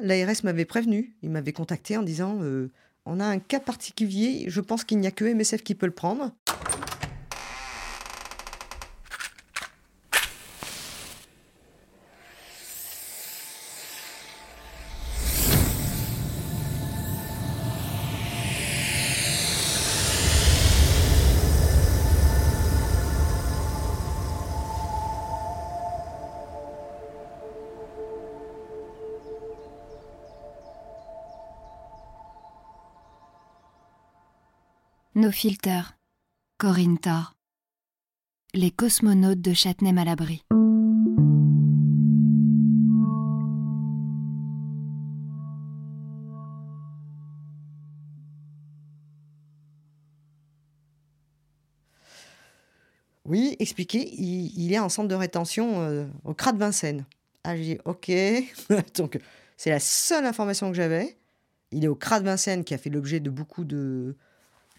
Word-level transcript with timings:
L'ARS 0.00 0.44
m'avait 0.44 0.64
prévenu, 0.64 1.14
il 1.22 1.30
m'avait 1.30 1.52
contacté 1.52 1.96
en 1.96 2.02
disant 2.02 2.38
euh, 2.42 2.70
on 3.06 3.18
a 3.18 3.24
un 3.24 3.38
cas 3.38 3.60
particulier, 3.60 4.44
je 4.48 4.60
pense 4.60 4.84
qu'il 4.84 4.98
n'y 4.98 5.06
a 5.06 5.10
que 5.10 5.24
MSF 5.24 5.62
qui 5.62 5.74
peut 5.74 5.86
le 5.86 5.92
prendre. 5.92 6.32
Nos 35.18 35.30
filters. 35.30 35.96
Corinne. 36.58 36.98
Les 38.52 38.70
cosmonautes 38.70 39.40
de 39.40 39.54
Châtenay-Malabry. 39.54 40.44
Oui, 53.24 53.56
expliquez, 53.58 54.12
il, 54.20 54.70
est 54.70 54.78
en 54.78 54.90
centre 54.90 55.08
de 55.08 55.14
rétention 55.14 55.80
euh, 55.80 56.04
au 56.24 56.34
CRA 56.34 56.52
de 56.52 56.58
Vincennes. 56.58 57.06
Ah, 57.42 57.56
j'ai 57.56 57.62
dit, 57.62 57.78
ok. 57.86 58.12
Donc, 58.98 59.18
c'est 59.56 59.70
la 59.70 59.80
seule 59.80 60.26
information 60.26 60.68
que 60.68 60.76
j'avais. 60.76 61.16
Il 61.72 61.86
est 61.86 61.88
au 61.88 61.94
CRA 61.94 62.20
de 62.20 62.26
Vincennes 62.26 62.64
qui 62.64 62.74
a 62.74 62.78
fait 62.78 62.90
l'objet 62.90 63.18
de 63.18 63.30
beaucoup 63.30 63.64
de, 63.64 64.14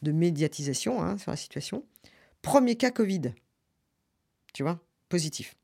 de 0.01 0.11
médiatisation 0.11 1.01
hein, 1.01 1.17
sur 1.17 1.31
la 1.31 1.37
situation. 1.37 1.83
Premier 2.41 2.75
cas 2.75 2.91
Covid. 2.91 3.33
Tu 4.53 4.63
vois, 4.63 4.79
positif. 5.09 5.55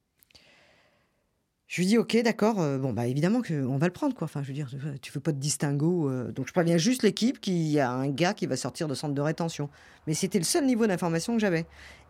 Je 1.67 1.81
lui 1.81 1.87
dis, 1.87 1.97
ok, 1.97 2.15
d'accord, 2.21 2.61
euh, 2.61 2.77
bon, 2.77 2.93
bah 2.93 3.07
évidemment 3.07 3.41
qu'on 3.41 3.77
va 3.77 3.87
le 3.87 3.93
prendre, 3.93 4.13
quoi. 4.15 4.25
Enfin, 4.25 4.43
je 4.43 4.49
veux 4.49 4.53
dire, 4.53 4.69
tu 5.01 5.11
fais 5.11 5.19
pas 5.19 5.31
de 5.31 5.39
distinguo. 5.39 6.07
euh, 6.09 6.31
donc, 6.31 6.47
je 6.47 6.53
préviens 6.53 6.77
juste 6.77 7.01
l'équipe 7.01 7.39
qu'il 7.41 7.63
y 7.63 7.79
a 7.79 7.89
un 7.91 8.09
gars 8.09 8.35
qui 8.35 8.45
va 8.45 8.55
sortir 8.55 8.87
de 8.87 8.93
centre 8.93 9.15
de 9.15 9.21
rétention. 9.21 9.69
Mais 10.05 10.13
c'était 10.13 10.37
le 10.37 10.43
seul 10.43 10.65
niveau 10.67 10.85
d'information 10.85 11.33
que 11.33 11.39
j'avais. 11.39 11.65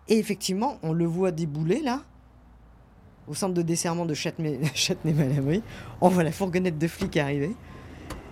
Et 0.10 0.18
effectivement, 0.18 0.80
on 0.84 0.92
le 0.92 1.06
voit 1.06 1.32
débouler, 1.32 1.82
là, 1.82 2.04
au 3.28 3.34
centre 3.34 3.54
de 3.54 3.62
desserrement 3.62 4.06
de 4.06 4.14
Châtenay- 4.14 4.60
Châtenay-Malabry. 4.76 5.64
On 6.02 6.10
voit 6.10 6.24
la 6.24 6.34
fourgonnette 6.34 6.78
de 6.78 6.88
flics 6.88 7.16
arriver. 7.16 7.56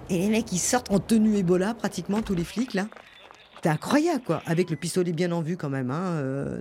Et 0.10 0.18
les 0.18 0.28
mecs, 0.28 0.52
ils 0.52 0.60
sortent 0.60 0.92
en 0.92 1.00
tenue 1.00 1.38
Ebola, 1.38 1.74
pratiquement, 1.74 2.22
tous 2.22 2.36
les 2.36 2.44
flics, 2.44 2.74
là. 2.74 2.90
C'était 3.62 3.70
incroyable, 3.70 4.24
quoi. 4.26 4.42
Avec 4.48 4.72
le 4.72 4.76
pistolet 4.76 5.12
bien 5.12 5.32
en 5.32 5.42
vue, 5.42 5.56
quand 5.56 5.70
même, 5.70 5.92
hein. 5.92 6.16
euh, 6.16 6.60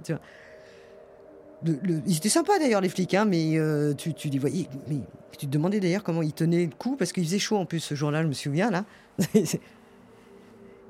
ils 1.64 2.16
étaient 2.18 2.28
sympas 2.28 2.58
d'ailleurs 2.58 2.82
les 2.82 2.90
flics, 2.90 3.14
hein, 3.14 3.24
mais 3.24 3.56
euh, 3.56 3.94
tu, 3.94 4.12
tu 4.12 4.28
les 4.28 4.38
voyais. 4.38 4.66
Mais 4.86 4.96
tu 5.38 5.46
te 5.46 5.50
demandais 5.50 5.80
d'ailleurs 5.80 6.04
comment 6.04 6.20
ils 6.20 6.34
tenaient 6.34 6.66
le 6.66 6.74
coup 6.76 6.96
parce 6.96 7.12
qu'il 7.12 7.24
faisait 7.24 7.38
chaud 7.38 7.56
en 7.56 7.64
plus 7.64 7.80
ce 7.80 7.94
jour-là, 7.94 8.22
je 8.22 8.28
me 8.28 8.34
souviens 8.34 8.70
là. 8.70 8.84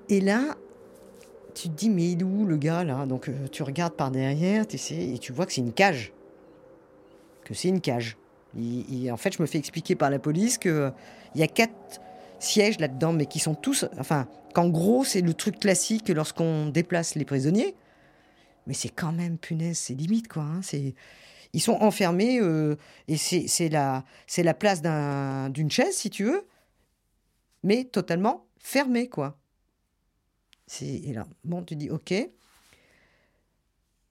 et 0.09 0.21
là, 0.21 0.57
tu 1.55 1.69
te 1.69 1.77
dis 1.77 1.91
mais 1.91 2.11
il 2.11 2.21
est 2.21 2.25
où 2.25 2.45
le 2.45 2.57
gars 2.57 2.83
là? 2.83 3.07
Donc 3.07 3.29
euh, 3.29 3.47
tu 3.53 3.63
regardes 3.63 3.95
par 3.95 4.11
derrière, 4.11 4.67
tu 4.67 4.79
sais, 4.79 5.15
et 5.15 5.19
tu 5.19 5.33
vois 5.33 5.47
que 5.47 5.53
c'est 5.53 5.61
une 5.61 5.73
cage, 5.73 6.13
que 7.45 7.55
c'est 7.55 7.69
une 7.69 7.81
cage. 7.81 8.17
Et, 8.59 9.13
en 9.13 9.17
fait, 9.17 9.37
je 9.37 9.41
me 9.41 9.47
fais 9.47 9.59
expliquer 9.59 9.95
par 9.95 10.11
la 10.11 10.19
police 10.19 10.59
que 10.59 10.69
euh, 10.69 10.91
il 11.37 11.41
y 11.41 11.45
a 11.45 11.47
quatre 11.47 12.01
sièges 12.41 12.81
là-dedans, 12.81 13.13
mais 13.13 13.27
qui 13.27 13.39
sont 13.39 13.55
tous, 13.55 13.85
enfin, 13.99 14.29
qu'en 14.55 14.69
gros 14.69 15.05
c'est 15.05 15.21
le 15.21 15.35
truc 15.35 15.61
classique 15.61 16.09
lorsqu'on 16.09 16.67
déplace 16.67 17.15
les 17.15 17.25
prisonniers. 17.25 17.77
Mais 18.67 18.75
c'est 18.75 18.89
quand 18.89 19.13
même, 19.13 19.39
punaise, 19.39 19.79
c'est 19.79 19.95
limite, 19.95 20.29
quoi. 20.29 20.43
hein, 20.43 20.61
c'est... 20.63 20.95
Ils 21.53 21.61
sont 21.61 21.73
enfermés 21.73 22.39
euh, 22.41 22.77
et 23.09 23.17
c'est, 23.17 23.69
la, 23.69 24.05
la 24.39 24.55
place 24.55 24.83
d'un, 24.83 25.51
d'une 25.51 25.71
chaise, 25.71 25.97
si 25.97 26.09
tu 26.09 26.25
veux, 26.25 26.47
mais 27.65 27.85
totalement 27.85 28.47
fermée, 28.59 29.09
quoi. 29.09 29.37
Et 30.81 31.13
là, 31.13 31.27
bon, 31.43 31.65
tu 31.65 31.75
dis, 31.75 31.91
ok. 31.91 32.15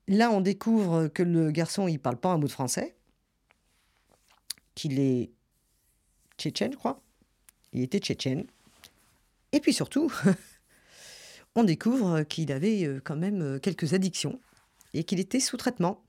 Là, 0.09 0.31
on 0.31 0.41
découvre 0.41 1.07
que 1.07 1.23
le 1.23 1.51
garçon, 1.51 1.87
il 1.87 1.99
parle 1.99 2.17
pas 2.17 2.29
un 2.29 2.37
mot 2.37 2.47
de 2.47 2.51
français, 2.51 2.97
qu'il 4.75 4.99
est 4.99 5.31
tchétchène, 6.37 6.73
je 6.73 6.77
crois. 6.77 7.01
Il 7.73 7.81
était 7.81 7.99
tchétchène. 7.99 8.45
Et 9.51 9.59
puis 9.59 9.73
surtout, 9.73 10.11
on 11.55 11.63
découvre 11.63 12.23
qu'il 12.23 12.51
avait 12.51 12.85
euh, 12.85 12.99
quand 13.03 13.15
même 13.15 13.41
euh, 13.41 13.59
quelques 13.59 13.93
addictions 13.93 14.39
et 14.93 15.03
qu'il 15.03 15.19
était 15.19 15.39
sous 15.39 15.57
traitement. 15.57 16.03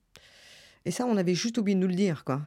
Et 0.85 0.91
ça, 0.91 1.07
on 1.07 1.17
avait 1.17 1.35
juste 1.35 1.59
oublié 1.59 1.75
de 1.75 1.81
nous 1.81 1.89
le 1.89 1.95
dire, 1.95 2.25
quoi. 2.25 2.47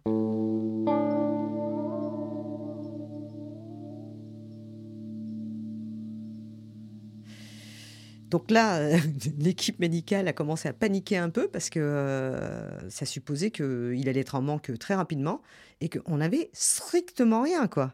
Donc 8.34 8.50
là, 8.50 8.98
l'équipe 9.38 9.80
médicale 9.80 10.28
a 10.28 10.34
commencé 10.34 10.68
à 10.68 10.74
paniquer 10.74 11.18
un 11.18 11.30
peu 11.30 11.48
parce 11.48 11.70
que 11.70 11.80
euh, 11.80 12.90
ça 12.90 13.06
supposait 13.06 13.52
qu'il 13.52 14.10
allait 14.10 14.22
être 14.22 14.34
en 14.34 14.42
manque 14.42 14.76
très 14.80 14.96
rapidement 14.96 15.44
et 15.82 15.90
qu'on 15.90 16.18
n'avait 16.18 16.50
strictement 16.52 17.44
rien, 17.44 17.68
quoi. 17.68 17.94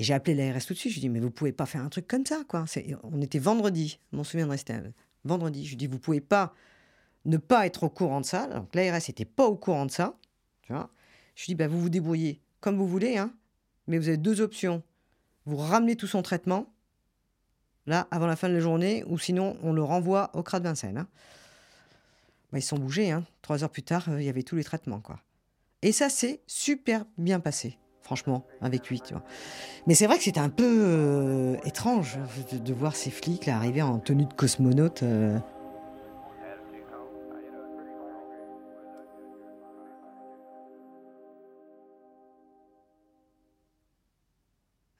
Et 0.00 0.02
j'ai 0.02 0.14
appelé 0.14 0.34
l'ARS 0.34 0.64
tout 0.64 0.72
de 0.72 0.78
suite. 0.78 0.94
Je 0.94 0.98
lui 0.98 1.06
ai 1.06 1.08
dit, 1.08 1.10
mais 1.10 1.20
vous 1.20 1.30
pouvez 1.30 1.52
pas 1.52 1.66
faire 1.66 1.82
un 1.82 1.90
truc 1.90 2.08
comme 2.08 2.24
ça, 2.24 2.42
quoi. 2.48 2.64
On 3.02 3.20
était 3.20 3.38
vendredi. 3.38 3.98
Je 4.10 4.16
m'en 4.16 4.24
souviendrai, 4.24 4.56
c'était 4.56 4.72
un 4.72 4.84
vendredi. 5.26 5.62
Je 5.64 5.68
lui 5.68 5.74
ai 5.74 5.76
dit, 5.76 5.86
vous 5.88 5.98
pouvez 5.98 6.22
pas 6.22 6.54
ne 7.26 7.36
pas 7.36 7.66
être 7.66 7.82
au 7.82 7.90
courant 7.90 8.22
de 8.22 8.24
ça. 8.24 8.46
Donc 8.46 8.74
l'ARS 8.74 9.02
n'était 9.08 9.26
pas 9.26 9.44
au 9.44 9.56
courant 9.56 9.84
de 9.84 9.90
ça. 9.90 10.16
Tu 10.62 10.72
vois. 10.72 10.88
Je 11.34 11.42
lui 11.42 11.50
dit, 11.50 11.54
bah, 11.54 11.68
vous 11.68 11.78
vous 11.78 11.90
débrouillez 11.90 12.40
comme 12.60 12.78
vous 12.78 12.88
voulez, 12.88 13.18
hein. 13.18 13.30
Mais 13.88 13.98
vous 13.98 14.08
avez 14.08 14.16
deux 14.16 14.40
options. 14.40 14.82
Vous 15.44 15.58
ramenez 15.58 15.96
tout 15.96 16.06
son 16.06 16.22
traitement, 16.22 16.72
là, 17.84 18.08
avant 18.10 18.26
la 18.26 18.36
fin 18.36 18.48
de 18.48 18.54
la 18.54 18.60
journée, 18.60 19.04
ou 19.06 19.18
sinon, 19.18 19.58
on 19.62 19.74
le 19.74 19.82
renvoie 19.82 20.30
au 20.32 20.42
CRA 20.42 20.60
de 20.60 20.64
Vincennes. 20.64 20.96
hein. 20.96 21.08
Bah, 22.52 22.58
ils 22.58 22.62
sont 22.62 22.78
bougés, 22.78 23.10
hein. 23.10 23.26
Trois 23.42 23.64
heures 23.64 23.70
plus 23.70 23.82
tard, 23.82 24.08
euh, 24.08 24.22
il 24.22 24.24
y 24.24 24.30
avait 24.30 24.44
tous 24.44 24.56
les 24.56 24.64
traitements, 24.64 25.00
quoi. 25.00 25.20
Et 25.82 25.92
ça 25.92 26.08
s'est 26.08 26.40
super 26.46 27.04
bien 27.18 27.38
passé, 27.38 27.76
franchement, 28.02 28.44
avec 28.60 28.88
lui, 28.88 29.00
tu 29.00 29.14
vois. 29.14 29.22
Mais 29.86 29.94
c'est 29.94 30.06
vrai 30.06 30.18
que 30.18 30.24
c'était 30.24 30.40
un 30.40 30.48
peu 30.48 30.64
euh, 30.66 31.56
étrange 31.64 32.18
de, 32.52 32.58
de 32.58 32.72
voir 32.72 32.96
ces 32.96 33.10
flics 33.10 33.46
là, 33.46 33.56
arriver 33.56 33.82
en 33.82 33.98
tenue 33.98 34.26
de 34.26 34.32
cosmonaute. 34.34 35.02
euh. 35.02 35.38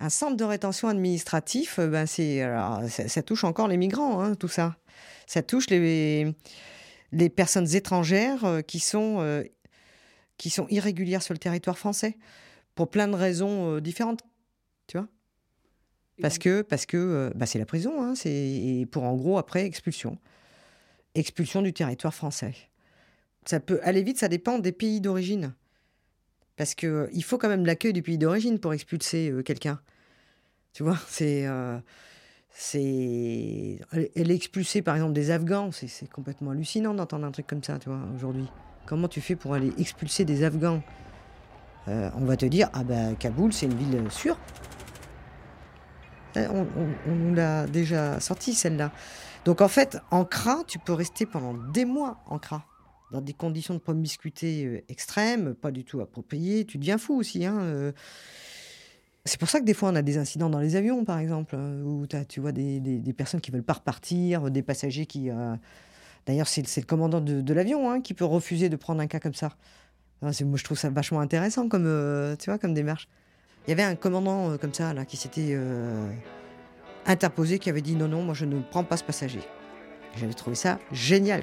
Un 0.02 0.08
centre 0.08 0.36
de 0.36 0.44
rétention 0.44 0.88
administratif, 0.88 1.78
euh, 1.78 1.88
ben 1.88 2.06
c'est, 2.06 2.42
ça, 2.88 3.22
touche 3.22 3.44
encore 3.44 3.68
les 3.68 3.76
migrants, 3.76 4.22
hein, 4.22 4.34
tout 4.34 4.48
ça. 4.48 4.76
Ça 5.26 5.42
touche 5.42 5.68
les, 5.68 6.34
les 7.12 7.28
personnes 7.28 7.74
étrangères 7.74 8.62
qui 8.66 8.80
sont, 8.80 9.44
qui 10.38 10.50
sont 10.50 10.66
irrégulières 10.70 11.22
sur 11.22 11.34
le 11.34 11.38
territoire 11.38 11.78
français, 11.78 12.16
pour 12.74 12.90
plein 12.90 13.08
de 13.08 13.14
raisons 13.14 13.76
euh, 13.76 13.80
différentes, 13.80 14.22
tu 14.86 14.98
vois. 14.98 15.08
Parce 16.20 16.38
que, 16.38 16.62
parce 16.62 16.86
que 16.86 16.96
euh, 16.96 17.30
bah, 17.34 17.46
c'est 17.46 17.58
la 17.58 17.66
prison, 17.66 18.02
hein, 18.02 18.14
c'est, 18.14 18.30
et 18.30 18.86
pour 18.86 19.04
en 19.04 19.16
gros, 19.16 19.38
après, 19.38 19.64
expulsion. 19.64 20.18
Expulsion 21.14 21.62
du 21.62 21.72
territoire 21.72 22.14
français. 22.14 22.54
Ça 23.46 23.58
peut 23.58 23.80
aller 23.82 24.02
vite, 24.02 24.18
ça 24.18 24.28
dépend 24.28 24.58
des 24.58 24.72
pays 24.72 25.00
d'origine. 25.00 25.54
Parce 26.60 26.74
que 26.74 26.86
euh, 26.86 27.08
il 27.14 27.24
faut 27.24 27.38
quand 27.38 27.48
même 27.48 27.64
l'accueil 27.64 27.94
du 27.94 28.02
pays 28.02 28.18
d'origine 28.18 28.58
pour 28.58 28.74
expulser 28.74 29.30
euh, 29.30 29.42
quelqu'un. 29.42 29.80
Tu 30.74 30.82
vois, 30.82 30.98
c'est. 31.08 31.46
euh, 31.46 31.78
c'est... 32.50 33.78
Elle 34.14 34.30
expulsée, 34.30 34.82
par 34.82 34.96
exemple, 34.96 35.14
des 35.14 35.30
Afghans. 35.30 35.72
C'est, 35.72 35.86
c'est 35.86 36.10
complètement 36.10 36.50
hallucinant 36.50 36.92
d'entendre 36.92 37.24
un 37.24 37.30
truc 37.30 37.46
comme 37.46 37.64
ça, 37.64 37.78
tu 37.78 37.88
vois, 37.88 38.02
aujourd'hui. 38.14 38.46
Comment 38.84 39.08
tu 39.08 39.22
fais 39.22 39.36
pour 39.36 39.54
aller 39.54 39.72
expulser 39.78 40.26
des 40.26 40.44
Afghans? 40.44 40.82
Euh, 41.88 42.10
On 42.16 42.24
va 42.24 42.36
te 42.36 42.46
dire, 42.46 42.68
ah 42.72 42.84
ben, 42.84 43.14
Kaboul, 43.16 43.52
c'est 43.52 43.66
une 43.66 43.74
ville 43.74 44.10
sûre. 44.10 44.38
Euh, 46.36 46.46
On, 47.06 47.14
nous 47.14 47.34
l'a 47.34 47.66
déjà 47.66 48.20
sorti, 48.20 48.54
celle-là. 48.54 48.92
Donc, 49.44 49.60
en 49.60 49.68
fait, 49.68 49.98
en 50.10 50.24
CRA, 50.24 50.58
tu 50.66 50.78
peux 50.78 50.92
rester 50.92 51.26
pendant 51.26 51.54
des 51.54 51.84
mois 51.84 52.18
en 52.26 52.38
CRA 52.38 52.64
dans 53.10 53.20
des 53.20 53.32
conditions 53.32 53.74
de 53.74 53.80
promiscuité 53.80 54.64
euh, 54.66 54.84
extrêmes, 54.88 55.54
pas 55.54 55.72
du 55.72 55.84
tout 55.84 56.00
appropriées. 56.00 56.64
Tu 56.64 56.78
deviens 56.78 56.98
fou 56.98 57.14
aussi. 57.18 57.44
Hein, 57.44 57.58
euh. 57.60 57.92
C'est 59.24 59.38
pour 59.38 59.48
ça 59.50 59.58
que 59.60 59.64
des 59.64 59.74
fois 59.74 59.90
on 59.90 59.96
a 59.96 60.02
des 60.02 60.16
incidents 60.16 60.48
dans 60.48 60.60
les 60.60 60.76
avions, 60.76 61.04
par 61.04 61.18
exemple, 61.18 61.54
euh, 61.58 61.82
où 61.82 62.06
t'as- 62.06 62.24
tu 62.24 62.40
vois 62.40 62.52
des, 62.52 62.78
des- 62.80 63.12
personnes 63.12 63.40
qui 63.40 63.50
veulent 63.50 63.62
pas 63.64 63.74
repartir, 63.74 64.50
des 64.50 64.62
passagers 64.62 65.06
qui. 65.06 65.28
D'ailleurs, 66.26 66.46
c'est 66.48 66.66
c'est 66.66 66.80
le 66.82 66.86
commandant 66.86 67.20
de, 67.20 67.40
de 67.40 67.54
l'avion 67.54 67.90
hein, 67.90 68.00
qui 68.00 68.14
peut 68.14 68.24
refuser 68.24 68.68
de 68.68 68.76
prendre 68.76 69.00
un 69.00 69.06
cas 69.08 69.18
comme 69.20 69.34
ça. 69.34 69.56
Ah, 70.22 70.30
moi, 70.44 70.58
je 70.58 70.64
trouve 70.64 70.78
ça 70.78 70.90
vachement 70.90 71.20
intéressant 71.20 71.68
comme, 71.68 71.86
euh, 71.86 72.36
tu 72.36 72.50
vois, 72.50 72.58
comme 72.58 72.74
démarche. 72.74 73.08
Il 73.66 73.70
y 73.70 73.72
avait 73.72 73.82
un 73.82 73.94
commandant 73.94 74.50
euh, 74.50 74.56
comme 74.58 74.74
ça, 74.74 74.92
là, 74.92 75.04
qui 75.04 75.16
s'était 75.16 75.50
euh, 75.52 76.10
interposé, 77.06 77.58
qui 77.58 77.70
avait 77.70 77.80
dit 77.80 77.96
non, 77.96 78.08
non, 78.08 78.22
moi 78.22 78.34
je 78.34 78.44
ne 78.44 78.60
prends 78.60 78.84
pas 78.84 78.96
ce 78.98 79.04
passager. 79.04 79.40
J'avais 80.16 80.34
trouvé 80.34 80.56
ça 80.56 80.78
génial. 80.92 81.42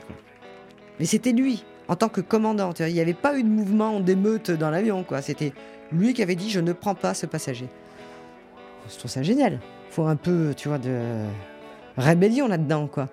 Mais 1.00 1.06
c'était 1.06 1.31
lui, 1.31 1.63
en 1.88 1.95
tant 1.95 2.09
que 2.09 2.21
commandant. 2.21 2.71
Il 2.79 2.94
n'y 2.94 3.00
avait 3.00 3.13
pas 3.13 3.38
eu 3.38 3.44
de 3.44 3.50
mouvement 3.50 4.00
d'émeute 4.00 4.51
dans 4.51 4.69
l'avion, 4.69 5.03
quoi. 5.03 5.21
C'était 5.21 5.53
lui 5.91 6.13
qui 6.13 6.21
avait 6.21 6.35
dit 6.35 6.50
je 6.50 6.59
ne 6.59 6.74
prends 6.74 6.95
pas 6.95 7.13
ce 7.13 7.25
passager. 7.25 7.69
Je 8.89 8.97
trouve 8.97 9.12
ça 9.12 9.24
génial. 9.24 9.59
Il 9.89 9.94
faut 9.94 10.06
un 10.06 10.15
peu, 10.15 10.53
tu 10.56 10.68
vois, 10.68 10.77
de 10.77 11.25
rébellion 11.97 12.47
là-dedans, 12.47 12.88
quoi. 12.88 13.09